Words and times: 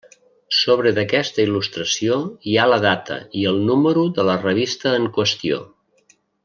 Sobre 0.59 0.93
d'aquesta 0.99 1.43
il·lustració 1.49 2.17
hi 2.53 2.57
ha 2.63 2.67
la 2.73 2.81
data 2.87 3.21
i 3.43 3.47
el 3.53 3.63
número 3.71 4.09
de 4.19 4.29
la 4.31 4.39
revista 4.45 4.99
en 5.03 5.11
qüestió. 5.19 5.65